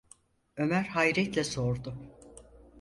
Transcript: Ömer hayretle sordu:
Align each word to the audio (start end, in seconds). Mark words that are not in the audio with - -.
Ömer 0.57 0.83
hayretle 0.83 1.43
sordu: 1.43 1.95